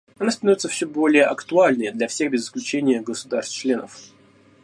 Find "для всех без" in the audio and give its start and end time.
1.91-2.45